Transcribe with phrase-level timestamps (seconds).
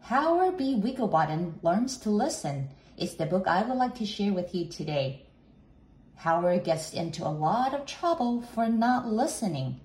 [0.00, 0.74] Howard B.
[0.76, 5.26] Wigglebottom Learns to Listen is the book I would like to share with you today.
[6.16, 9.80] Howard gets into a lot of trouble for not listening.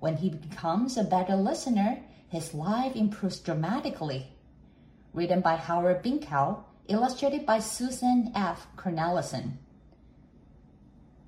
[0.00, 4.32] When he becomes a better listener, his life improves dramatically.
[5.12, 8.66] Written by Howard Binkow, illustrated by Susan F.
[8.76, 9.58] Cornelison.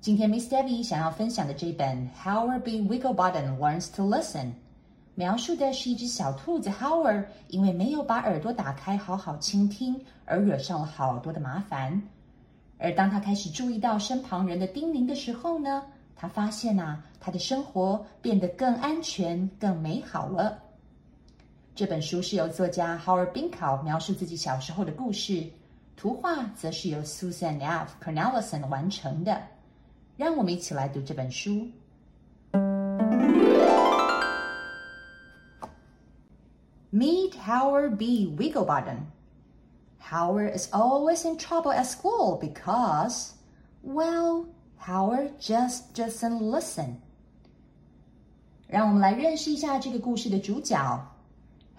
[0.01, 2.81] 今天 Miss Debbie 想要分享的这本 Howard B.
[2.81, 4.53] Wigglebottom Learns to Listen，
[5.14, 12.02] 描述的是一只小兔子 Howard 因为没有把耳朵打开好好倾听，而惹上了好多的麻烦。
[12.78, 15.82] 而当他开始注意到身旁人的叮咛的时候呢，
[16.16, 20.58] 他发现呐，他的生活变得更安全、更美好了。
[21.74, 25.44] 这本书是由作家 Howard b i n k o 描述自己小时候的故事，
[25.96, 27.92] 图画则是由 Susan F.
[28.02, 29.42] Cornelison 完成的。
[30.16, 31.66] 让我们一起来读这本书。
[36.91, 38.33] Meet Howard B.
[38.37, 39.07] Wigglebottom.
[39.99, 43.33] Howard is always in trouble at school because,
[43.83, 44.45] well,
[44.77, 47.01] Howard just doesn't listen.
[48.67, 50.77] 让我们来认识一下这个故事的主角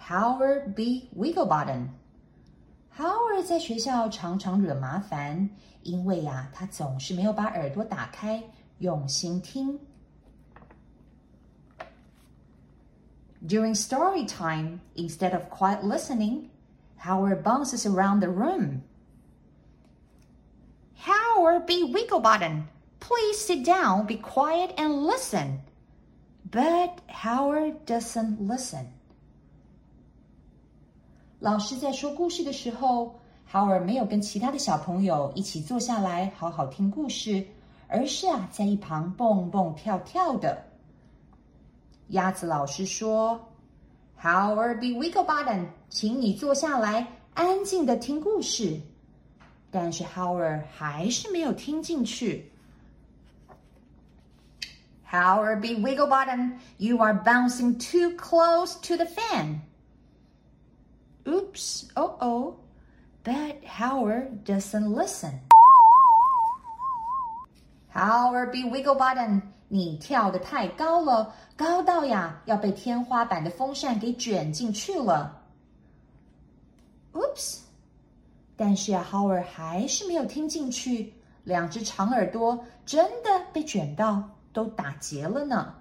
[0.09, 1.09] Howard B.
[1.17, 5.49] Wigglebottom。Howard 在学校常常惹麻烦，
[5.83, 8.43] 因为呀，他总是没有把耳朵打开，
[8.79, 9.79] 用心听。
[13.45, 16.51] During story time, instead of quiet listening,
[16.99, 18.83] Howard bounces around the room.
[20.97, 21.85] Howard B.
[21.85, 22.65] Wigglebottom,
[22.99, 25.61] please sit down, be quiet, and listen.
[26.51, 28.87] But Howard doesn't listen.
[31.39, 33.21] 老师在说故事的时候，
[33.53, 37.47] Howard 没有跟其他的小朋友一起坐下来好好听故事，
[37.87, 40.65] 而是啊在一旁蹦蹦跳跳的。
[42.12, 43.54] 鸭子老师说
[44.22, 44.94] ：“Howard B.
[44.94, 48.80] Wigglebottom，请你坐下来，安静的听故事。”
[49.72, 50.66] 但是 Howard
[55.62, 59.62] wiggle Wigglebottom, you are bouncing too close to the fan.
[61.26, 62.56] Oops, oh oh.
[63.24, 65.40] But Howard doesn't listen.
[67.94, 68.64] Howard B.
[68.64, 75.43] Wigglebottom, 你跳得太高了，高到呀要被天花板的风扇给卷进去了。
[77.13, 77.61] Oops，
[78.57, 81.15] 但是啊，Howard 还是没有听进去，
[81.45, 85.75] 两只长耳朵真的被卷到，都打结了呢。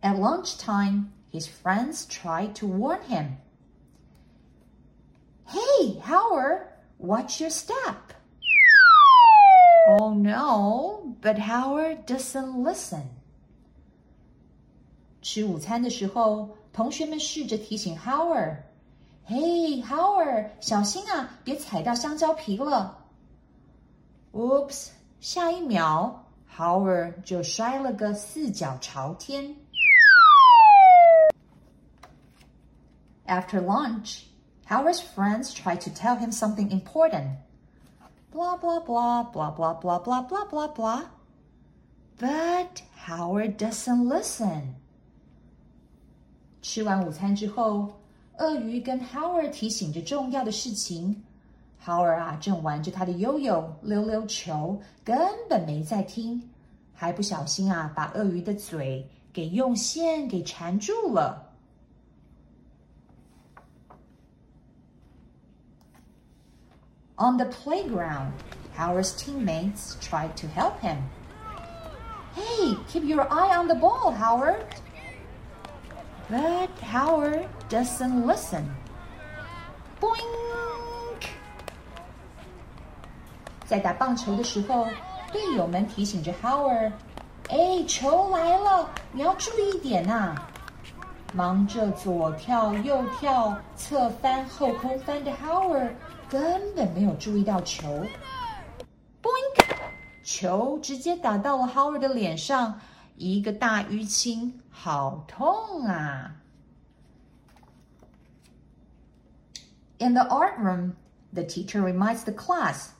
[0.00, 3.38] At lunchtime, his friends tried to warn him.
[5.46, 6.68] Hey, Howard,
[6.98, 7.96] watch your step.
[9.90, 13.02] oh no, but Howard doesn't listen.
[15.22, 18.58] 吃午餐的时候，同学们试着提醒 Howard：“
[19.28, 23.04] Hey, Howard，小心啊，别踩到香蕉皮了。”
[24.32, 24.88] Oops！
[25.20, 26.24] 下一秒，
[26.56, 29.56] Howard 就摔了个四脚朝天。
[33.26, 34.22] After lunch,
[34.68, 37.38] Howard's friends tried to tell him something important.
[38.33, 44.73] Blah, blah, blah, blah, blah, blah, blah, blah, blah，but Howard doesn't listen.
[46.63, 47.91] 吃完午餐之后，
[48.39, 51.23] 鳄鱼跟 Howard 提醒着重要的事情。
[51.85, 55.15] Howard 啊，正玩着他的悠悠溜溜球，根
[55.47, 56.49] 本没在听，
[56.91, 61.52] 还不小心啊，把鳄鱼的嘴给用线给缠住了。
[67.16, 68.32] On the playground,
[68.76, 70.98] Howard's teammates tried to help him.
[72.34, 74.64] Hey, keep your eye on the ball, Howard.
[76.30, 78.64] But Howard doesn't listen.
[80.00, 81.28] Boink!
[83.66, 84.86] 在打棒球的时候，
[85.32, 86.92] 队友们提醒着 Howard：“
[87.48, 90.48] 哎，球来了，你要注意一点呐、啊！”
[91.34, 95.90] 忙着左跳右跳、侧翻后空翻的 Howard
[96.32, 98.04] 根本没有注意到球，
[99.22, 99.76] boink，
[100.22, 102.80] 球直接打到了 Howard 的脸上，
[103.16, 106.34] 一个大淤青，好痛啊
[109.98, 110.92] In the art room,
[111.32, 112.90] the teacher reminds the class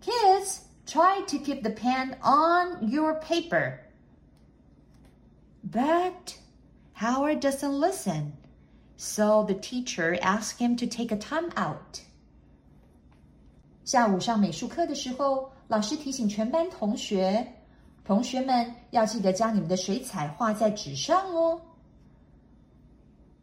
[0.00, 3.80] Kids, try to keep the pen on your paper.
[5.62, 6.38] But
[6.94, 8.32] Howard doesn't listen,
[8.96, 12.00] so the teacher asks him to take a time out.
[13.85, 17.45] 下午上美术课的时候，老师提醒全班同学，
[18.03, 21.61] 同学们要记得将你们的水彩画在纸上哦。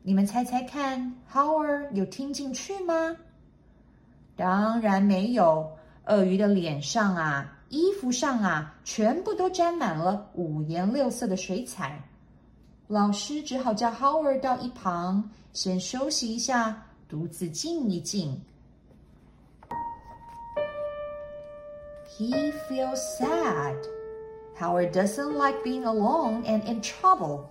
[0.02, 3.16] 你们猜猜看，Howard 有听进去吗？
[4.36, 5.70] 当然没有。
[6.06, 12.02] 鳄鱼的脸上啊，衣服上啊，全部都沾满了五颜六色的水彩。
[12.88, 18.36] 老师只好叫 Howard 到一旁先休息一下，独自静一静。
[22.17, 23.75] He feels sad.
[24.55, 27.49] Howard doesn't like being alone and in trouble.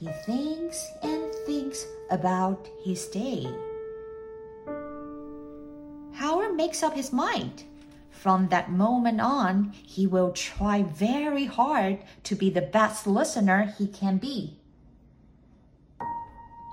[0.00, 3.46] He thinks and thinks about his day.
[6.12, 7.64] Howard makes up his mind.
[8.10, 13.86] From that moment on, he will try very hard to be the best listener he
[13.86, 14.56] can be.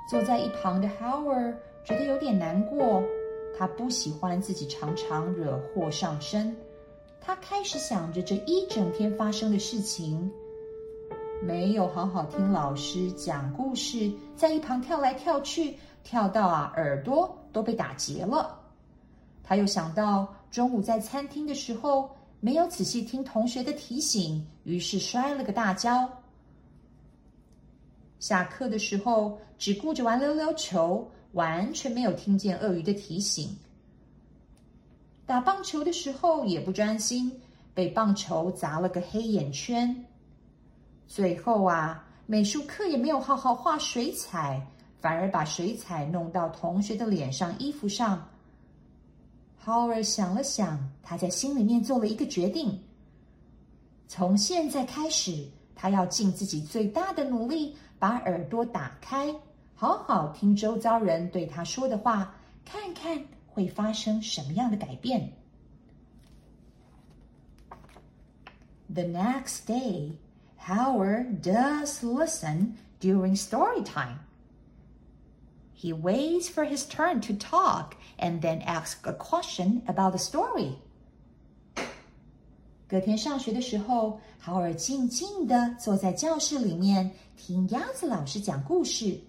[0.10, 3.04] 坐在一旁的 Howard 觉得有点难过，
[3.58, 6.56] 他不喜欢自己常常惹祸上身。
[7.21, 10.31] 他开始想着这一整天发生的事情。
[11.43, 18.59] 没有好好听老师讲故事，在一旁跳来跳去，跳到啊耳朵都被打结了。
[19.43, 26.09] 他又想到中午在餐厅的时候没有仔细听同学的提醒，于是摔了个大跤。
[28.19, 33.57] 下课的时候只顾着玩溜溜球，完全没有听见鳄鱼的提醒。
[35.31, 37.31] 打棒球的时候也不专心，
[37.73, 40.05] 被棒球砸了个黑眼圈。
[41.07, 44.61] 最后啊，美术课也没有好好画水彩，
[45.01, 48.29] 反而把水彩弄到同学的脸上、衣服上。
[49.65, 52.77] Howard 想了想，他在心里面做了一个决定：
[54.09, 59.33] 从现在开始，他要尽自己最大的努力，把耳朵打开，
[59.77, 62.35] 好好听周遭人对他说的话，
[62.65, 63.17] 看看
[63.50, 65.34] 会发生什么样的改变。
[68.94, 70.14] The next day.
[70.68, 74.22] Howard does listen during story time.
[75.76, 80.78] He waits for his turn to talk and then asks a question about the story.
[82.88, 89.20] 隔天上学的时候，豪尔静静地坐在教室里面听鸭子老师讲故事。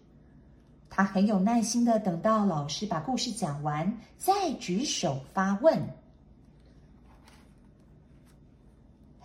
[0.91, 5.91] 他很有耐心的等到老师把故事讲完，再举手发问。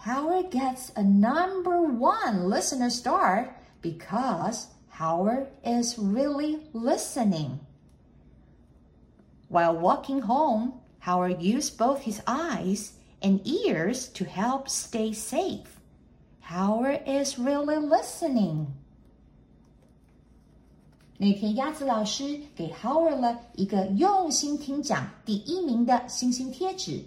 [0.03, 3.49] Howard gets a number one listener star
[3.81, 7.59] because Howard is really listening.
[9.47, 15.79] While walking home, Howard used both his eyes and ears to help stay safe.
[16.41, 18.73] Howard is really listening.
[21.18, 27.02] 那天，鸭子老师给 Howard 了一个用心听讲第一名的星星贴纸。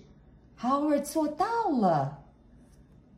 [0.60, 2.18] Howard 做到了。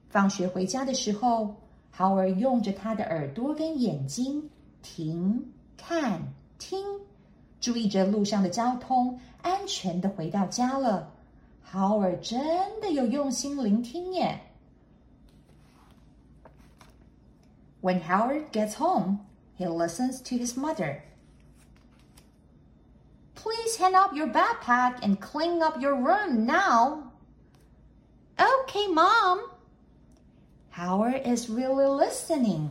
[0.09, 1.55] 放学回家的时候
[1.95, 4.49] ，Howard 用着他的耳朵跟眼睛
[4.81, 6.21] 听、看、
[6.59, 6.83] 听，
[7.61, 11.09] 注意着路上的交通，安全的回到家了。
[11.71, 12.37] Howard 真
[12.81, 14.41] 的有用心聆听耶。
[17.81, 19.19] When Howard gets home,
[19.60, 21.02] he listens to his mother.
[23.34, 27.12] Please hang up your backpack and clean up your room now.
[28.38, 29.40] Okay, Mom.
[30.70, 32.68] Howard is really listening.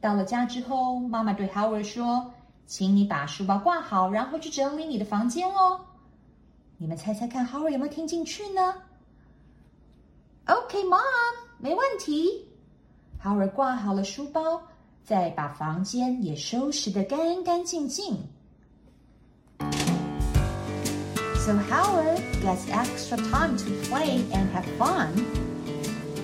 [0.00, 5.80] 到了家之后，妈妈对 Howard 说：“请你把书包挂好，然后去整理你的房间哦。”
[6.78, 8.74] 你们猜猜看，Howard 有没有听进去呢？
[10.46, 11.00] Okay, Mom，
[11.58, 12.48] 没问题。
[13.22, 14.62] Howard 挂好了书包，
[15.08, 18.16] 再把房间也收拾得干干净净。
[21.44, 25.12] So Howard gets extra time to play and have fun.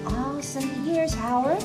[0.07, 1.63] Awesome years, Howard.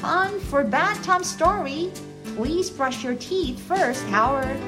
[0.00, 1.90] Time for bedtime story.
[2.36, 4.60] Please brush your teeth first, Howard.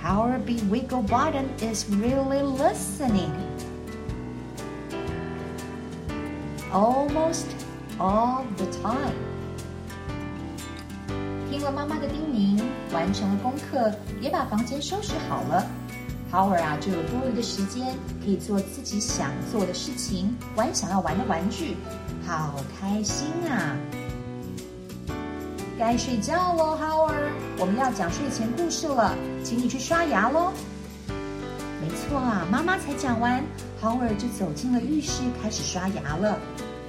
[0.00, 0.56] Howard B.
[0.68, 3.32] Wigglebottom is really listening.
[6.72, 7.46] Almost
[7.99, 9.13] all the time.
[11.49, 12.61] 听了妈妈的叮咛，
[12.93, 15.65] 完成了功课，也把房间收拾好了。
[16.31, 21.77] Howard 啊，就有多余的时间可以做自己想做的事情，玩想要玩的玩具，
[22.25, 23.77] 好开心啊！
[25.77, 27.29] 该睡觉喽，Howard。
[27.59, 30.51] 我们要讲睡前故事了，请你去刷牙喽。
[31.79, 33.43] 没错啊，妈妈才讲完
[33.79, 36.39] ，Howard 就走进了浴室，开始刷牙了。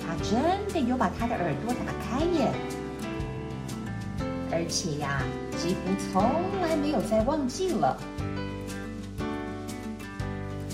[0.03, 0.41] 他真
[0.73, 2.51] 的有把他的耳朵打开耶，
[4.51, 5.21] 而且呀，
[5.57, 6.21] 几乎从
[6.61, 7.97] 来没有再忘记了。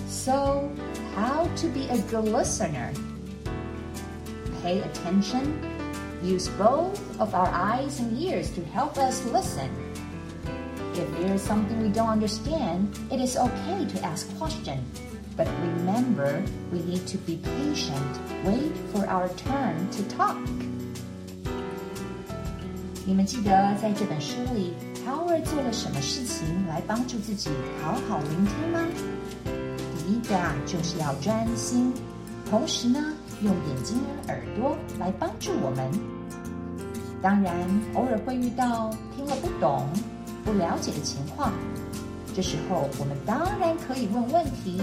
[0.08, 0.70] So,
[1.16, 2.92] how to be a good listener?
[4.64, 5.54] Pay attention.
[6.24, 9.70] Use both of our eyes and ears to help us listen.
[10.96, 14.82] If there is something we don't understand, it is okay to ask questions.
[15.40, 16.42] But remember,
[16.72, 18.20] we need to be patient.
[18.46, 20.38] Wait for our turn to talk.
[23.06, 24.74] 你们记得在这本书里，
[25.06, 27.50] Howard 做了什么事情来帮助自己
[27.82, 28.80] 好好聆听吗？
[29.44, 31.94] 第一个啊，就是要专心，
[32.50, 33.00] 同时呢，
[33.42, 35.92] 用眼睛和耳朵来帮助我们。
[37.22, 37.54] 当然，
[37.94, 39.88] 偶尔会遇到听了不懂、
[40.44, 41.52] 不了解的情况，
[42.36, 44.82] 这时候我们当然可以问问题，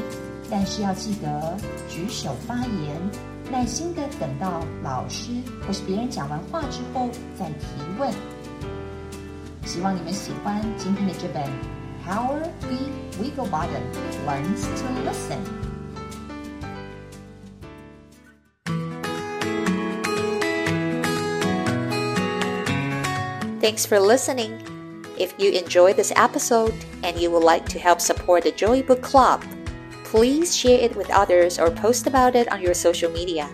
[0.49, 1.57] 但是要记得
[1.89, 2.99] 举手发言，
[3.51, 5.31] 耐心的等到老师
[5.65, 7.65] 或是别人讲完话之后再提
[7.99, 8.11] 问。
[9.65, 11.43] 希望你们喜欢今天的这本
[12.07, 12.89] 《Howard B.
[13.21, 13.83] Wiggle Wigglebottom
[14.25, 15.39] Learns to Listen》。
[23.59, 24.51] Thanks for listening.
[25.17, 26.73] If you enjoy this episode
[27.03, 29.43] and you would like to help support the Joy Book Club,
[30.06, 33.48] please share it with others or post about it on your social media.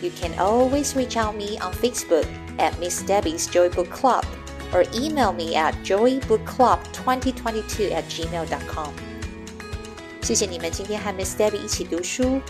[0.00, 2.26] You can always reach out me on Facebook
[2.58, 4.24] at Miss Debbie's Joy Book Club
[4.72, 8.92] or email me at joybookclub2022 at gmail.com.
[10.22, 12.40] 谢谢你们今天和 Miss Debbie 一起读书，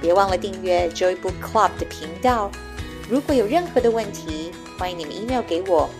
[0.00, 2.50] 别忘了订阅 Joy Book Club 的频道。
[3.10, 5.90] 如果有任何的问题，欢迎你们 email 给我。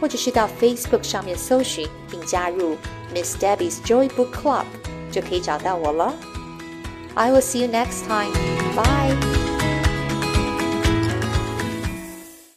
[0.00, 2.74] 或者是到 Facebook 上面搜寻并加入
[3.14, 4.64] Miss Debbie's Joy Book Club，
[5.14, 6.14] 就可以找到我了。
[7.14, 8.32] I will see you next time.
[8.74, 9.43] Bye.